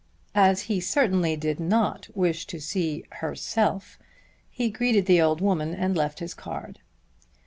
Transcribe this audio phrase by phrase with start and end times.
[0.33, 3.99] As he certainly did not wish to see "herself,"
[4.49, 6.79] he greeted the old woman and left his card.